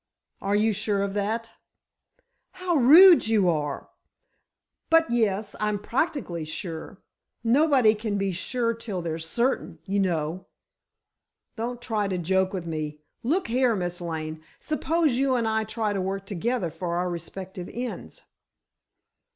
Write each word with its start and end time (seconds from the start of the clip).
"Are 0.41 0.55
you 0.55 0.73
sure 0.73 1.03
of 1.03 1.13
that?" 1.13 1.51
"How 2.53 2.73
rude 2.73 3.27
you 3.27 3.47
are! 3.49 3.89
But, 4.89 5.11
yes—I'm 5.11 5.77
practically 5.77 6.43
sure. 6.43 7.03
Nobody 7.43 7.93
can 7.93 8.17
be 8.17 8.31
sure 8.31 8.73
till 8.73 9.03
they're 9.03 9.19
certain, 9.19 9.77
you 9.85 9.99
know." 9.99 10.47
"Don't 11.55 11.79
try 11.83 12.07
to 12.07 12.17
joke 12.17 12.51
with 12.51 12.65
me. 12.65 13.03
Look 13.21 13.47
here, 13.49 13.75
Miss 13.75 14.01
Lane, 14.01 14.41
suppose 14.59 15.13
you 15.13 15.35
and 15.35 15.47
I 15.47 15.65
try 15.65 15.93
to 15.93 16.01
work 16.01 16.25
together 16.25 16.71
for 16.71 16.95
our 16.97 17.07
respective 17.07 17.69
ends." 17.71 18.23